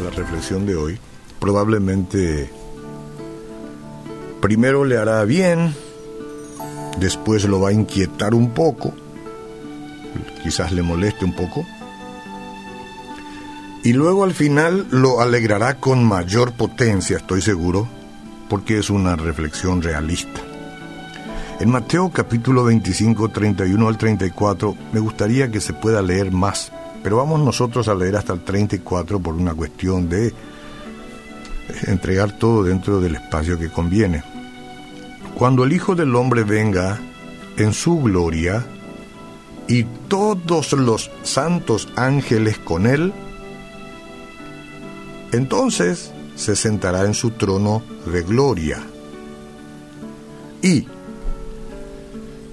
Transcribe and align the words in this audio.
la 0.00 0.10
reflexión 0.10 0.66
de 0.66 0.76
hoy, 0.76 0.98
probablemente 1.38 2.50
primero 4.40 4.84
le 4.84 4.96
hará 4.96 5.24
bien, 5.24 5.74
después 6.98 7.44
lo 7.44 7.60
va 7.60 7.70
a 7.70 7.72
inquietar 7.72 8.34
un 8.34 8.50
poco, 8.50 8.92
quizás 10.42 10.72
le 10.72 10.82
moleste 10.82 11.24
un 11.24 11.34
poco, 11.34 11.64
y 13.84 13.92
luego 13.92 14.24
al 14.24 14.32
final 14.32 14.86
lo 14.90 15.20
alegrará 15.20 15.78
con 15.78 16.04
mayor 16.04 16.52
potencia, 16.52 17.16
estoy 17.16 17.42
seguro, 17.42 17.88
porque 18.48 18.78
es 18.78 18.90
una 18.90 19.16
reflexión 19.16 19.82
realista. 19.82 20.40
En 21.58 21.70
Mateo 21.70 22.10
capítulo 22.10 22.64
25, 22.64 23.28
31 23.28 23.88
al 23.88 23.96
34, 23.96 24.76
me 24.92 25.00
gustaría 25.00 25.50
que 25.50 25.60
se 25.60 25.72
pueda 25.72 26.02
leer 26.02 26.32
más, 26.32 26.72
pero 27.02 27.16
vamos 27.16 27.40
nosotros 27.40 27.88
a 27.88 27.94
leer 27.94 28.16
hasta 28.16 28.32
el 28.32 28.40
34 28.40 29.20
por 29.20 29.34
una 29.34 29.54
cuestión 29.54 30.08
de 30.08 30.32
entregar 31.86 32.38
todo 32.38 32.62
dentro 32.64 33.00
del 33.00 33.16
espacio 33.16 33.58
que 33.58 33.70
conviene. 33.70 34.22
Cuando 35.34 35.64
el 35.64 35.72
Hijo 35.72 35.94
del 35.94 36.14
Hombre 36.14 36.44
venga 36.44 37.00
en 37.56 37.72
su 37.72 38.00
gloria 38.00 38.64
y 39.68 39.84
todos 40.08 40.72
los 40.72 41.10
santos 41.22 41.88
ángeles 41.96 42.58
con 42.58 42.86
él, 42.86 43.12
entonces 45.32 46.12
se 46.36 46.56
sentará 46.56 47.04
en 47.04 47.14
su 47.14 47.32
trono 47.32 47.82
de 48.06 48.22
gloria. 48.22 48.82
Y 50.62 50.86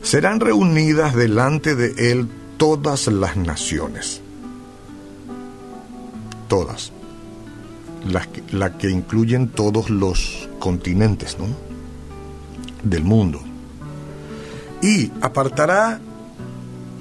serán 0.01 0.39
reunidas 0.39 1.15
delante 1.15 1.75
de 1.75 2.11
él 2.11 2.27
todas 2.57 3.07
las 3.07 3.37
naciones. 3.37 4.21
Todas. 6.49 6.91
Las 8.05 8.27
que, 8.27 8.43
la 8.51 8.77
que 8.77 8.89
incluyen 8.89 9.47
todos 9.47 9.89
los 9.89 10.49
continentes, 10.59 11.37
¿no? 11.39 11.45
Del 12.83 13.05
mundo. 13.05 13.39
Y 14.81 15.11
apartará 15.21 16.01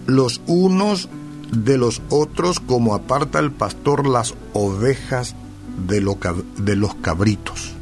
los 0.07 0.41
unos 0.47 1.09
de 1.53 1.79
los 1.79 2.03
otros 2.11 2.61
como 2.61 2.95
aparta 2.95 3.39
el 3.39 3.53
pastor 3.53 4.07
las 4.07 4.35
ovejas 4.53 5.35
de, 5.87 6.01
de 6.57 6.77
los 6.77 6.95
cabritos. 6.97 7.73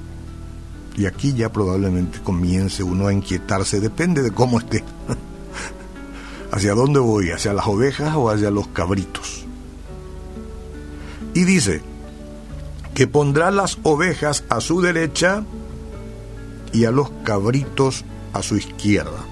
Y 0.97 1.06
aquí 1.06 1.34
ya 1.34 1.53
probablemente 1.53 2.20
comience 2.20 2.83
uno 2.83 3.09
a 3.09 3.12
inquietarse, 3.12 3.81
depende 3.81 4.22
de 4.22 4.31
cómo 4.31 4.59
esté. 4.59 4.83
¿Hacia 6.53 6.75
dónde 6.75 7.00
voy? 7.00 7.31
¿Hacia 7.31 7.53
las 7.53 7.67
ovejas 7.67 8.14
o 8.17 8.31
hacia 8.31 8.50
los 8.50 8.69
cabritos? 8.69 9.45
Y 11.37 11.45
dice 11.45 11.83
que 12.95 13.06
pondrá 13.06 13.51
las 13.51 13.77
ovejas 13.83 14.45
a 14.48 14.62
su 14.62 14.81
derecha 14.81 15.45
y 16.73 16.87
a 16.87 16.91
los 16.91 17.11
cabritos 17.25 18.06
a 18.33 18.41
su 18.41 18.56
izquierda. 18.56 19.23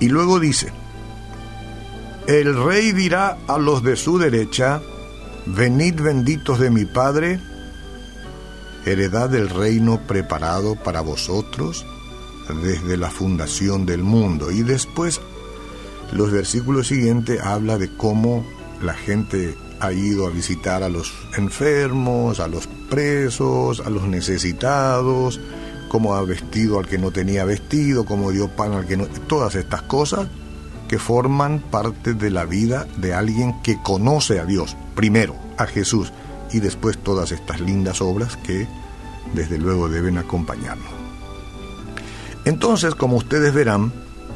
Y 0.00 0.08
luego 0.08 0.40
dice, 0.40 0.72
el 2.26 2.60
rey 2.64 2.90
dirá 2.90 3.38
a 3.46 3.56
los 3.56 3.84
de 3.84 3.94
su 3.94 4.18
derecha, 4.18 4.82
venid 5.46 6.00
benditos 6.00 6.58
de 6.58 6.70
mi 6.70 6.84
Padre, 6.84 7.40
heredad 8.84 9.30
del 9.30 9.48
reino 9.48 10.00
preparado 10.08 10.74
para 10.74 11.02
vosotros 11.02 11.86
desde 12.64 12.96
la 12.96 13.10
fundación 13.10 13.86
del 13.86 14.02
mundo. 14.02 14.50
Y 14.50 14.62
después, 14.62 15.20
los 16.10 16.32
versículos 16.32 16.88
siguientes 16.88 17.40
habla 17.40 17.78
de 17.78 17.96
cómo 17.96 18.44
la 18.82 18.94
gente 18.94 19.56
ha 19.80 19.92
ido 19.92 20.26
a 20.26 20.30
visitar 20.30 20.82
a 20.82 20.88
los 20.88 21.12
enfermos, 21.36 22.40
a 22.40 22.48
los 22.48 22.66
presos, 22.66 23.80
a 23.80 23.90
los 23.90 24.04
necesitados, 24.04 25.40
cómo 25.88 26.14
ha 26.14 26.22
vestido 26.22 26.78
al 26.78 26.86
que 26.86 26.98
no 26.98 27.10
tenía 27.10 27.44
vestido, 27.44 28.04
cómo 28.04 28.30
dio 28.30 28.48
pan 28.48 28.72
al 28.72 28.86
que 28.86 28.96
no... 28.96 29.06
Todas 29.06 29.54
estas 29.54 29.82
cosas 29.82 30.28
que 30.88 30.98
forman 30.98 31.60
parte 31.60 32.14
de 32.14 32.30
la 32.30 32.44
vida 32.44 32.86
de 32.96 33.14
alguien 33.14 33.60
que 33.62 33.80
conoce 33.82 34.40
a 34.40 34.44
Dios, 34.44 34.76
primero 34.94 35.36
a 35.56 35.66
Jesús, 35.66 36.12
y 36.50 36.60
después 36.60 36.98
todas 36.98 37.30
estas 37.30 37.60
lindas 37.60 38.00
obras 38.00 38.36
que 38.38 38.66
desde 39.34 39.58
luego 39.58 39.88
deben 39.88 40.16
acompañarnos. 40.18 40.88
Entonces, 42.44 42.94
como 42.94 43.16
ustedes 43.16 43.52
verán, 43.52 43.92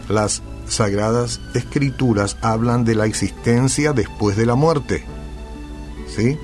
las 0.09 0.42
sagradas 0.72 1.41
escrituras 1.55 2.37
hablan 2.41 2.84
de 2.84 2.94
la 2.94 3.06
existencia 3.06 3.93
después 3.93 4.37
de 4.37 4.47
la 4.47 4.55
muerte. 4.55 5.05
¿Sí? 6.09 6.38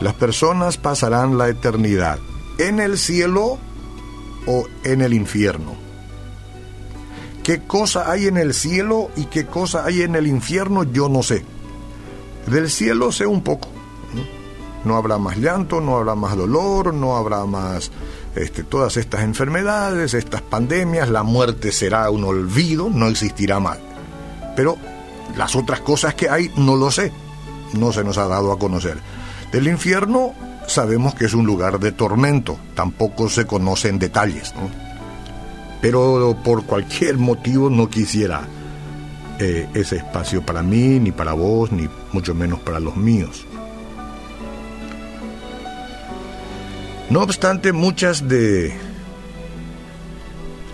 Las 0.00 0.14
personas 0.14 0.76
pasarán 0.76 1.38
la 1.38 1.48
eternidad 1.48 2.18
en 2.58 2.80
el 2.80 2.98
cielo 2.98 3.58
o 4.46 4.66
en 4.84 5.02
el 5.02 5.12
infierno. 5.12 5.74
¿Qué 7.42 7.60
cosa 7.66 8.10
hay 8.10 8.26
en 8.26 8.36
el 8.36 8.54
cielo 8.54 9.10
y 9.16 9.26
qué 9.26 9.46
cosa 9.46 9.84
hay 9.84 10.02
en 10.02 10.16
el 10.16 10.26
infierno? 10.26 10.84
Yo 10.84 11.08
no 11.08 11.22
sé. 11.22 11.44
Del 12.46 12.70
cielo 12.70 13.12
sé 13.12 13.26
un 13.26 13.42
poco. 13.42 13.68
No 14.84 14.96
habrá 14.96 15.18
más 15.18 15.36
llanto, 15.38 15.80
no 15.80 15.96
habrá 15.96 16.14
más 16.14 16.36
dolor, 16.36 16.94
no 16.94 17.16
habrá 17.16 17.44
más 17.44 17.90
este, 18.34 18.62
todas 18.62 18.96
estas 18.96 19.22
enfermedades, 19.22 20.14
estas 20.14 20.42
pandemias, 20.42 21.08
la 21.08 21.22
muerte 21.22 21.72
será 21.72 22.10
un 22.10 22.24
olvido, 22.24 22.90
no 22.90 23.08
existirá 23.08 23.60
más. 23.60 23.78
Pero 24.56 24.76
las 25.36 25.56
otras 25.56 25.80
cosas 25.80 26.14
que 26.14 26.28
hay 26.28 26.50
no 26.56 26.76
lo 26.76 26.90
sé, 26.90 27.12
no 27.74 27.92
se 27.92 28.04
nos 28.04 28.18
ha 28.18 28.26
dado 28.26 28.52
a 28.52 28.58
conocer. 28.58 28.98
Del 29.52 29.66
infierno 29.68 30.34
sabemos 30.66 31.14
que 31.14 31.24
es 31.24 31.34
un 31.34 31.46
lugar 31.46 31.80
de 31.80 31.92
tormento, 31.92 32.58
tampoco 32.74 33.28
se 33.28 33.46
conocen 33.46 33.98
detalles, 33.98 34.52
pero 35.80 36.36
por 36.44 36.64
cualquier 36.64 37.16
motivo 37.16 37.70
no 37.70 37.88
quisiera 37.88 38.42
eh, 39.38 39.68
ese 39.74 39.96
espacio 39.96 40.44
para 40.44 40.62
mí, 40.62 40.98
ni 40.98 41.12
para 41.12 41.32
vos, 41.32 41.70
ni 41.72 41.88
mucho 42.12 42.34
menos 42.34 42.60
para 42.60 42.80
los 42.80 42.96
míos. 42.96 43.46
No 47.10 47.22
obstante, 47.22 47.72
muchas 47.72 48.28
de 48.28 48.74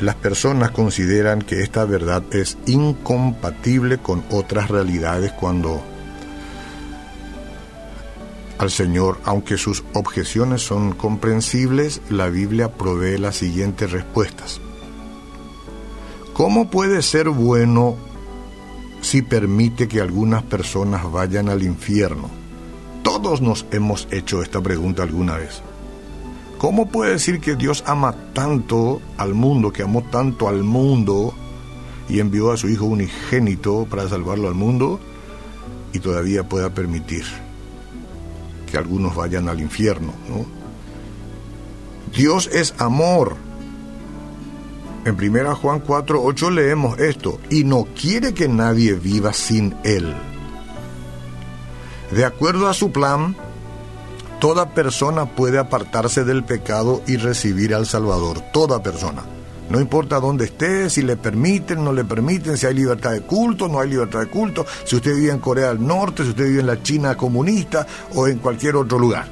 las 0.00 0.16
personas 0.16 0.72
consideran 0.72 1.42
que 1.42 1.62
esta 1.62 1.84
verdad 1.84 2.24
es 2.32 2.58
incompatible 2.66 3.98
con 3.98 4.24
otras 4.30 4.68
realidades 4.68 5.30
cuando 5.32 5.80
al 8.58 8.70
Señor, 8.70 9.18
aunque 9.24 9.58
sus 9.58 9.84
objeciones 9.94 10.62
son 10.62 10.92
comprensibles, 10.92 12.00
la 12.10 12.28
Biblia 12.28 12.72
provee 12.72 13.18
las 13.18 13.36
siguientes 13.36 13.92
respuestas. 13.92 14.60
¿Cómo 16.32 16.68
puede 16.68 17.02
ser 17.02 17.28
bueno 17.28 17.96
si 19.02 19.22
permite 19.22 19.86
que 19.86 20.00
algunas 20.00 20.42
personas 20.42 21.10
vayan 21.12 21.48
al 21.48 21.62
infierno? 21.62 22.28
Todos 23.04 23.40
nos 23.40 23.66
hemos 23.70 24.08
hecho 24.10 24.42
esta 24.42 24.60
pregunta 24.60 25.04
alguna 25.04 25.36
vez. 25.36 25.62
¿Cómo 26.64 26.86
puede 26.86 27.10
decir 27.10 27.40
que 27.40 27.56
Dios 27.56 27.84
ama 27.86 28.14
tanto 28.32 29.02
al 29.18 29.34
mundo, 29.34 29.70
que 29.70 29.82
amó 29.82 30.00
tanto 30.00 30.48
al 30.48 30.62
mundo 30.62 31.34
y 32.08 32.20
envió 32.20 32.52
a 32.52 32.56
su 32.56 32.70
Hijo 32.70 32.86
unigénito 32.86 33.84
para 33.84 34.08
salvarlo 34.08 34.48
al 34.48 34.54
mundo 34.54 34.98
y 35.92 35.98
todavía 35.98 36.48
pueda 36.48 36.70
permitir 36.70 37.26
que 38.70 38.78
algunos 38.78 39.14
vayan 39.14 39.50
al 39.50 39.60
infierno? 39.60 40.14
Dios 42.16 42.48
es 42.50 42.74
amor. 42.78 43.36
En 45.04 45.22
1 45.22 45.56
Juan 45.56 45.80
4, 45.80 46.24
8 46.24 46.50
leemos 46.50 46.98
esto, 46.98 47.40
y 47.50 47.64
no 47.64 47.86
quiere 47.94 48.32
que 48.32 48.48
nadie 48.48 48.94
viva 48.94 49.34
sin 49.34 49.74
Él. 49.84 50.14
De 52.10 52.24
acuerdo 52.24 52.68
a 52.68 52.72
su 52.72 52.90
plan, 52.90 53.36
Toda 54.44 54.74
persona 54.74 55.24
puede 55.24 55.58
apartarse 55.58 56.22
del 56.22 56.44
pecado 56.44 57.00
y 57.06 57.16
recibir 57.16 57.74
al 57.74 57.86
Salvador. 57.86 58.42
Toda 58.52 58.82
persona. 58.82 59.22
No 59.70 59.80
importa 59.80 60.20
dónde 60.20 60.44
esté, 60.44 60.90
si 60.90 61.00
le 61.00 61.16
permiten, 61.16 61.82
no 61.82 61.94
le 61.94 62.04
permiten, 62.04 62.58
si 62.58 62.66
hay 62.66 62.74
libertad 62.74 63.12
de 63.12 63.22
culto, 63.22 63.68
no 63.68 63.80
hay 63.80 63.88
libertad 63.88 64.20
de 64.20 64.26
culto, 64.26 64.66
si 64.84 64.96
usted 64.96 65.16
vive 65.16 65.32
en 65.32 65.38
Corea 65.38 65.68
del 65.68 65.86
Norte, 65.86 66.24
si 66.24 66.28
usted 66.28 66.44
vive 66.44 66.60
en 66.60 66.66
la 66.66 66.82
China 66.82 67.16
comunista 67.16 67.86
o 68.14 68.28
en 68.28 68.38
cualquier 68.38 68.76
otro 68.76 68.98
lugar, 68.98 69.26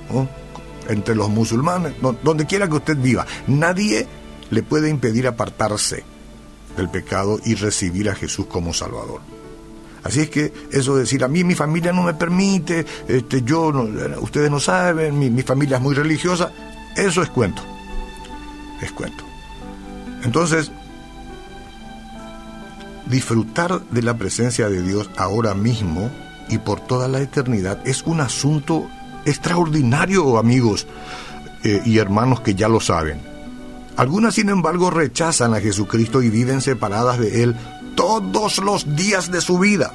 entre 0.88 1.14
los 1.14 1.28
musulmanes, 1.28 1.92
donde 2.22 2.46
quiera 2.46 2.66
que 2.66 2.76
usted 2.76 2.96
viva. 2.96 3.26
Nadie 3.48 4.06
le 4.48 4.62
puede 4.62 4.88
impedir 4.88 5.26
apartarse 5.26 6.04
del 6.74 6.88
pecado 6.88 7.38
y 7.44 7.54
recibir 7.54 8.08
a 8.08 8.14
Jesús 8.14 8.46
como 8.46 8.72
Salvador. 8.72 9.20
Así 10.04 10.20
es 10.20 10.30
que 10.30 10.52
eso 10.72 10.94
de 10.94 11.02
decir, 11.02 11.22
a 11.22 11.28
mí 11.28 11.44
mi 11.44 11.54
familia 11.54 11.92
no 11.92 12.02
me 12.02 12.14
permite, 12.14 12.84
este, 13.06 13.42
yo, 13.42 13.68
ustedes 14.20 14.50
no 14.50 14.58
saben, 14.58 15.18
mi, 15.18 15.30
mi 15.30 15.42
familia 15.42 15.76
es 15.76 15.82
muy 15.82 15.94
religiosa, 15.94 16.50
eso 16.96 17.22
es 17.22 17.28
cuento, 17.28 17.62
es 18.80 18.90
cuento. 18.92 19.24
Entonces, 20.24 20.72
disfrutar 23.06 23.80
de 23.90 24.02
la 24.02 24.16
presencia 24.16 24.68
de 24.68 24.82
Dios 24.82 25.10
ahora 25.16 25.54
mismo 25.54 26.10
y 26.48 26.58
por 26.58 26.80
toda 26.80 27.08
la 27.08 27.20
eternidad 27.20 27.78
es 27.86 28.02
un 28.02 28.20
asunto 28.20 28.88
extraordinario, 29.24 30.38
amigos 30.38 30.86
eh, 31.64 31.80
y 31.84 31.98
hermanos 31.98 32.40
que 32.40 32.54
ya 32.54 32.68
lo 32.68 32.80
saben. 32.80 33.20
Algunas, 33.96 34.34
sin 34.34 34.48
embargo, 34.48 34.90
rechazan 34.90 35.54
a 35.54 35.60
Jesucristo 35.60 36.22
y 36.22 36.30
viven 36.30 36.60
separadas 36.60 37.18
de 37.18 37.42
Él 37.42 37.56
todos 37.94 38.58
los 38.58 38.96
días 38.96 39.30
de 39.30 39.40
su 39.40 39.58
vida. 39.58 39.94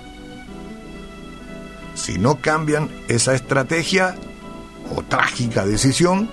Si 1.96 2.18
no 2.20 2.40
cambian 2.40 2.90
esa 3.08 3.34
estrategia 3.34 4.16
o 4.96 5.02
trágica 5.04 5.66
decisión, 5.66 6.30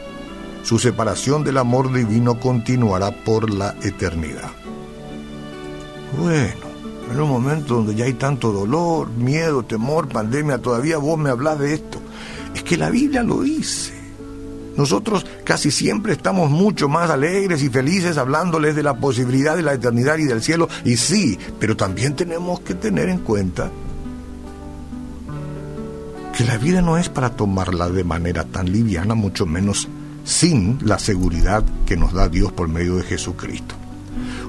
su 0.62 0.78
separación 0.78 1.44
del 1.44 1.58
amor 1.58 1.92
divino 1.92 2.38
continuará 2.38 3.10
por 3.24 3.50
la 3.50 3.74
eternidad. 3.82 4.50
Bueno, 6.18 6.64
en 7.10 7.20
un 7.20 7.28
momento 7.28 7.74
donde 7.74 7.94
ya 7.94 8.04
hay 8.04 8.14
tanto 8.14 8.52
dolor, 8.52 9.10
miedo, 9.10 9.64
temor, 9.64 10.08
pandemia, 10.08 10.58
todavía 10.58 10.98
vos 10.98 11.18
me 11.18 11.30
hablas 11.30 11.58
de 11.58 11.74
esto. 11.74 11.98
Es 12.54 12.62
que 12.62 12.76
la 12.76 12.90
Biblia 12.90 13.22
lo 13.22 13.40
dice. 13.42 14.03
Nosotros 14.76 15.24
casi 15.44 15.70
siempre 15.70 16.12
estamos 16.12 16.50
mucho 16.50 16.88
más 16.88 17.10
alegres 17.10 17.62
y 17.62 17.68
felices 17.68 18.18
hablándoles 18.18 18.74
de 18.74 18.82
la 18.82 18.94
posibilidad 18.94 19.56
de 19.56 19.62
la 19.62 19.74
eternidad 19.74 20.18
y 20.18 20.24
del 20.24 20.42
cielo. 20.42 20.68
Y 20.84 20.96
sí, 20.96 21.38
pero 21.58 21.76
también 21.76 22.16
tenemos 22.16 22.60
que 22.60 22.74
tener 22.74 23.08
en 23.08 23.18
cuenta 23.18 23.70
que 26.36 26.44
la 26.44 26.58
vida 26.58 26.82
no 26.82 26.98
es 26.98 27.08
para 27.08 27.30
tomarla 27.30 27.88
de 27.88 28.02
manera 28.02 28.44
tan 28.44 28.72
liviana, 28.72 29.14
mucho 29.14 29.46
menos 29.46 29.88
sin 30.24 30.78
la 30.82 30.98
seguridad 30.98 31.64
que 31.86 31.96
nos 31.96 32.12
da 32.12 32.28
Dios 32.28 32.52
por 32.52 32.66
medio 32.66 32.96
de 32.96 33.04
Jesucristo. 33.04 33.76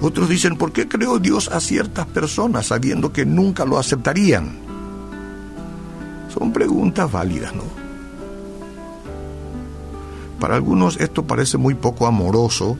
Otros 0.01 0.27
dicen, 0.27 0.57
¿por 0.57 0.71
qué 0.71 0.87
creó 0.87 1.19
Dios 1.19 1.49
a 1.49 1.59
ciertas 1.59 2.07
personas 2.07 2.67
sabiendo 2.67 3.13
que 3.13 3.25
nunca 3.25 3.65
lo 3.65 3.77
aceptarían? 3.77 4.57
Son 6.33 6.51
preguntas 6.51 7.11
válidas, 7.11 7.53
¿no? 7.53 7.84
Para 10.39 10.55
algunos 10.55 10.97
esto 10.97 11.25
parece 11.25 11.57
muy 11.57 11.73
poco 11.73 12.07
amoroso, 12.07 12.77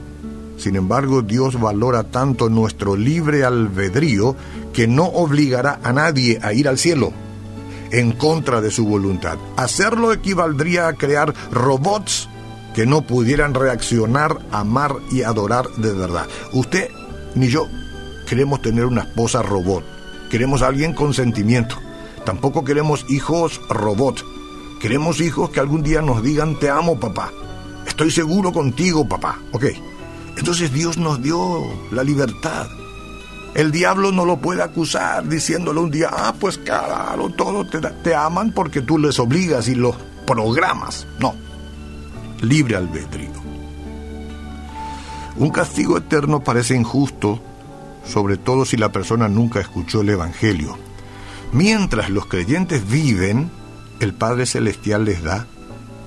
sin 0.58 0.76
embargo 0.76 1.22
Dios 1.22 1.60
valora 1.60 2.04
tanto 2.04 2.48
nuestro 2.48 2.96
libre 2.96 3.44
albedrío 3.44 4.36
que 4.72 4.86
no 4.86 5.04
obligará 5.04 5.80
a 5.82 5.92
nadie 5.92 6.38
a 6.42 6.52
ir 6.52 6.68
al 6.68 6.78
cielo 6.78 7.12
en 7.90 8.12
contra 8.12 8.60
de 8.60 8.70
su 8.70 8.84
voluntad. 8.86 9.38
Hacerlo 9.56 10.12
equivaldría 10.12 10.88
a 10.88 10.94
crear 10.94 11.32
robots 11.50 12.28
que 12.74 12.86
no 12.86 13.02
pudieran 13.02 13.54
reaccionar, 13.54 14.38
amar 14.52 14.96
y 15.10 15.22
adorar 15.22 15.68
de 15.76 15.92
verdad. 15.92 16.26
Usted 16.52 16.90
ni 17.34 17.48
yo 17.48 17.68
queremos 18.28 18.60
tener 18.60 18.84
una 18.84 19.02
esposa 19.02 19.42
robot. 19.42 19.84
Queremos 20.30 20.62
a 20.62 20.66
alguien 20.66 20.92
con 20.92 21.14
sentimiento. 21.14 21.76
Tampoco 22.24 22.64
queremos 22.64 23.06
hijos 23.08 23.60
robot. 23.68 24.24
Queremos 24.80 25.20
hijos 25.20 25.50
que 25.50 25.60
algún 25.60 25.82
día 25.82 26.02
nos 26.02 26.22
digan 26.22 26.58
te 26.58 26.68
amo 26.68 26.98
papá. 26.98 27.32
Estoy 27.96 28.10
seguro 28.10 28.52
contigo 28.52 29.08
papá. 29.08 29.38
Ok. 29.52 29.64
Entonces 30.36 30.70
Dios 30.70 30.98
nos 30.98 31.22
dio 31.22 31.62
la 31.90 32.04
libertad. 32.04 32.66
El 33.54 33.72
diablo 33.72 34.12
no 34.12 34.26
lo 34.26 34.36
puede 34.36 34.62
acusar 34.62 35.26
diciéndole 35.26 35.80
un 35.80 35.90
día, 35.90 36.10
ah, 36.12 36.34
pues 36.38 36.58
claro, 36.58 37.30
todos 37.30 37.70
te, 37.70 37.80
te 37.80 38.14
aman 38.14 38.52
porque 38.52 38.82
tú 38.82 38.98
les 38.98 39.18
obligas 39.18 39.66
y 39.68 39.74
los 39.74 39.96
programas. 40.26 41.06
No. 41.20 41.34
Libre 42.42 42.76
albedrío. 42.76 43.30
Un 45.36 45.48
castigo 45.48 45.96
eterno 45.96 46.40
parece 46.40 46.76
injusto, 46.76 47.40
sobre 48.04 48.36
todo 48.36 48.66
si 48.66 48.76
la 48.76 48.92
persona 48.92 49.26
nunca 49.26 49.58
escuchó 49.60 50.02
el 50.02 50.10
Evangelio. 50.10 50.76
Mientras 51.50 52.10
los 52.10 52.26
creyentes 52.26 52.86
viven, 52.86 53.50
el 54.00 54.12
Padre 54.12 54.44
Celestial 54.44 55.06
les 55.06 55.22
da 55.22 55.46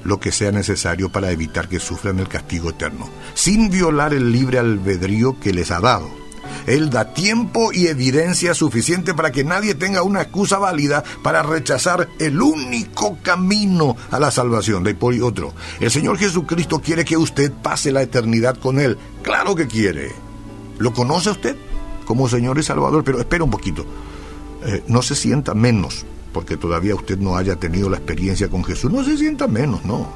lo 0.03 0.19
que 0.19 0.31
sea 0.31 0.51
necesario 0.51 1.09
para 1.09 1.31
evitar 1.31 1.67
que 1.67 1.79
sufran 1.79 2.19
el 2.19 2.27
castigo 2.27 2.69
eterno, 2.69 3.09
sin 3.33 3.69
violar 3.69 4.13
el 4.13 4.31
libre 4.31 4.59
albedrío 4.59 5.39
que 5.39 5.53
les 5.53 5.71
ha 5.71 5.79
dado. 5.79 6.09
Él 6.65 6.89
da 6.89 7.13
tiempo 7.13 7.71
y 7.73 7.87
evidencia 7.87 8.53
suficiente 8.53 9.13
para 9.13 9.31
que 9.31 9.43
nadie 9.43 9.75
tenga 9.75 10.03
una 10.03 10.21
excusa 10.21 10.57
válida 10.57 11.03
para 11.23 11.43
rechazar 11.43 12.09
el 12.19 12.41
único 12.41 13.17
camino 13.21 13.95
a 14.11 14.19
la 14.19 14.31
salvación. 14.31 14.83
De 14.83 14.95
por 14.95 15.13
otro, 15.21 15.53
el 15.79 15.91
Señor 15.91 16.17
Jesucristo 16.17 16.79
quiere 16.79 17.05
que 17.05 17.17
usted 17.17 17.51
pase 17.51 17.91
la 17.91 18.01
eternidad 18.01 18.57
con 18.57 18.79
Él. 18.79 18.97
Claro 19.23 19.55
que 19.55 19.67
quiere. 19.67 20.11
¿Lo 20.77 20.93
conoce 20.93 21.31
usted 21.31 21.55
como 22.05 22.29
Señor 22.29 22.57
y 22.57 22.63
Salvador? 22.63 23.03
Pero 23.03 23.19
espera 23.19 23.43
un 23.43 23.51
poquito. 23.51 23.85
Eh, 24.65 24.83
no 24.87 25.01
se 25.01 25.15
sienta 25.15 25.53
menos 25.53 26.05
porque 26.31 26.57
todavía 26.57 26.95
usted 26.95 27.17
no 27.17 27.37
haya 27.37 27.55
tenido 27.55 27.89
la 27.89 27.97
experiencia 27.97 28.49
con 28.49 28.63
Jesús. 28.63 28.91
No 28.91 29.03
se 29.03 29.17
sienta 29.17 29.47
menos, 29.47 29.83
no. 29.85 30.07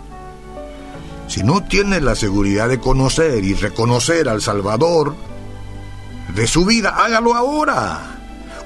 Si 1.28 1.44
no 1.44 1.64
tiene 1.64 2.02
la 2.02 2.16
seguridad 2.16 2.70
de 2.70 2.80
conocer 2.80 3.44
y 3.44 3.54
reconocer 3.54 4.30
al 4.30 4.42
Salvador, 4.42 5.16
de 6.36 6.48
su 6.48 6.66
vida, 6.66 6.90
hágalo 6.90 7.36
ahora. 7.36 8.14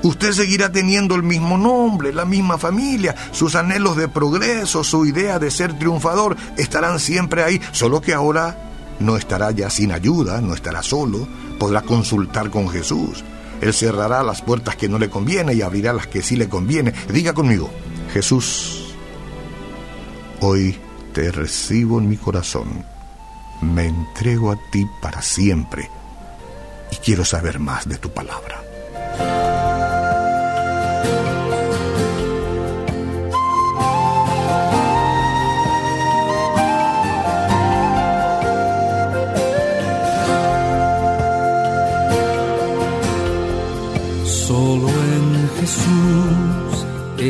Usted 0.03 0.31
seguirá 0.31 0.71
teniendo 0.71 1.15
el 1.15 1.23
mismo 1.23 1.57
nombre, 1.57 2.13
la 2.13 2.25
misma 2.25 2.57
familia, 2.57 3.15
sus 3.31 3.55
anhelos 3.55 3.97
de 3.97 4.07
progreso, 4.07 4.83
su 4.83 5.05
idea 5.05 5.39
de 5.39 5.49
ser 5.49 5.77
triunfador 5.77 6.37
estarán 6.55 6.99
siempre 6.99 7.43
ahí, 7.43 7.59
solo 7.71 7.99
que 7.99 8.13
ahora 8.13 8.57
no 8.99 9.17
estará 9.17 9.51
ya 9.51 9.69
sin 9.69 9.91
ayuda, 9.91 10.39
no 10.39 10.53
estará 10.53 10.83
solo, 10.83 11.27
podrá 11.57 11.81
consultar 11.81 12.51
con 12.51 12.69
Jesús. 12.69 13.23
Él 13.61 13.73
cerrará 13.73 14.23
las 14.23 14.41
puertas 14.41 14.75
que 14.75 14.89
no 14.89 14.99
le 14.99 15.09
conviene 15.09 15.53
y 15.53 15.61
abrirá 15.61 15.93
las 15.93 16.07
que 16.07 16.21
sí 16.21 16.35
le 16.35 16.49
conviene. 16.49 16.93
Diga 17.09 17.33
conmigo, 17.33 17.69
Jesús, 18.13 18.95
hoy 20.41 20.77
te 21.13 21.31
recibo 21.31 21.99
en 21.99 22.09
mi 22.09 22.17
corazón, 22.17 22.85
me 23.61 23.87
entrego 23.87 24.51
a 24.51 24.59
ti 24.71 24.85
para 25.01 25.21
siempre 25.21 25.89
y 26.91 26.95
quiero 26.97 27.25
saber 27.25 27.59
más 27.59 27.87
de 27.87 27.97
tu 27.97 28.09
palabra. 28.11 28.61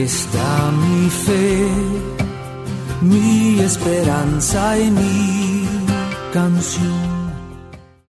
Está 0.07 0.71
mi 0.71 1.09
fe, 1.09 1.67
mi 3.01 3.59
esperanza 3.59 4.79
y 4.79 4.89
mi 4.89 5.67
canción 6.31 7.06